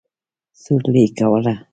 [0.61, 1.55] سورلي کوله.